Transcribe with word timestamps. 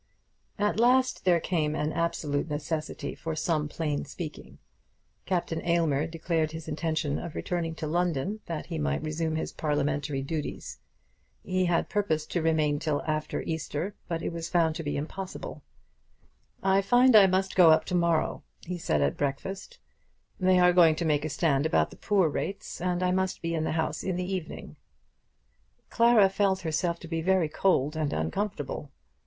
At 0.57 0.79
last 0.79 1.25
there 1.25 1.39
came 1.39 1.75
an 1.75 1.93
absolute 1.93 2.49
necessity 2.49 3.13
for 3.13 3.35
some 3.35 3.67
plain 3.69 4.03
speaking. 4.05 4.57
Captain 5.27 5.61
Aylmer 5.63 6.07
declared 6.07 6.53
his 6.53 6.67
intention 6.67 7.19
of 7.19 7.35
returning 7.35 7.75
to 7.75 7.85
London 7.85 8.39
that 8.47 8.65
he 8.65 8.79
might 8.79 9.03
resume 9.03 9.35
his 9.35 9.53
parliamentary 9.53 10.23
duties. 10.23 10.79
He 11.43 11.65
had 11.65 11.87
purposed 11.87 12.31
to 12.31 12.41
remain 12.41 12.79
till 12.79 13.03
after 13.03 13.43
Easter, 13.43 13.93
but 14.07 14.23
it 14.23 14.33
was 14.33 14.49
found 14.49 14.73
to 14.77 14.83
be 14.83 14.97
impossible. 14.97 15.61
"I 16.63 16.81
find 16.81 17.15
I 17.15 17.27
must 17.27 17.55
go 17.55 17.69
up 17.69 17.85
to 17.85 17.93
morrow," 17.95 18.41
he 18.65 18.79
said 18.79 19.03
at 19.03 19.17
breakfast. 19.17 19.77
"They 20.39 20.57
are 20.57 20.73
going 20.73 20.95
to 20.95 21.05
make 21.05 21.25
a 21.25 21.29
stand 21.29 21.67
about 21.67 21.91
the 21.91 21.95
Poor 21.95 22.27
rates, 22.27 22.81
and 22.81 23.03
I 23.03 23.11
must 23.11 23.43
be 23.43 23.53
in 23.53 23.65
the 23.65 23.73
House 23.73 24.01
in 24.03 24.15
the 24.15 24.33
evening." 24.33 24.77
Clara 25.91 26.27
felt 26.27 26.61
herself 26.61 26.99
to 27.01 27.07
be 27.07 27.21
very 27.21 27.47
cold 27.49 27.95
and 27.95 28.11
uncomfortable. 28.11 28.89